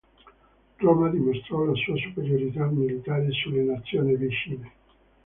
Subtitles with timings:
[0.79, 4.71] Roma dimostrò la sua superiorità militare sulle nazioni vicine.